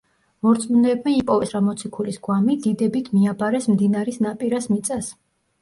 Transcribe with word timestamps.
მორწმუნეებმა 0.45 1.13
იპოვეს 1.17 1.53
რა 1.57 1.61
მოციქულის 1.67 2.17
გვამი, 2.29 2.57
დიდებით 2.65 3.13
მიაბარეს 3.19 3.71
მდინარის 3.75 4.21
ნაპირას 4.29 4.71
მიწას. 4.73 5.13